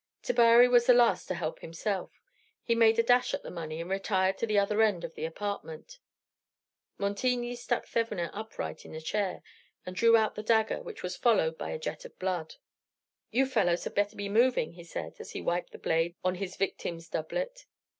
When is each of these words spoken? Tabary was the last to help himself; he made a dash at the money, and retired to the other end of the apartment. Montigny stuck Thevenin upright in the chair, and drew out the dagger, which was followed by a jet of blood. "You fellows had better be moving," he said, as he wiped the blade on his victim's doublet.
Tabary 0.23 0.67
was 0.67 0.87
the 0.87 0.95
last 0.95 1.27
to 1.27 1.35
help 1.35 1.59
himself; 1.59 2.23
he 2.63 2.73
made 2.73 2.97
a 2.97 3.03
dash 3.03 3.35
at 3.35 3.43
the 3.43 3.51
money, 3.51 3.79
and 3.79 3.91
retired 3.91 4.35
to 4.39 4.47
the 4.47 4.57
other 4.57 4.81
end 4.81 5.03
of 5.03 5.13
the 5.13 5.25
apartment. 5.25 5.99
Montigny 6.97 7.55
stuck 7.55 7.85
Thevenin 7.85 8.31
upright 8.33 8.83
in 8.83 8.93
the 8.93 8.99
chair, 9.01 9.43
and 9.85 9.95
drew 9.95 10.17
out 10.17 10.33
the 10.33 10.41
dagger, 10.41 10.81
which 10.81 11.03
was 11.03 11.15
followed 11.15 11.55
by 11.55 11.69
a 11.69 11.77
jet 11.77 12.03
of 12.03 12.17
blood. 12.17 12.55
"You 13.29 13.45
fellows 13.45 13.83
had 13.83 13.93
better 13.93 14.15
be 14.15 14.27
moving," 14.27 14.71
he 14.71 14.83
said, 14.83 15.17
as 15.19 15.33
he 15.33 15.41
wiped 15.43 15.71
the 15.71 15.77
blade 15.77 16.15
on 16.23 16.33
his 16.33 16.55
victim's 16.55 17.07
doublet. 17.07 17.67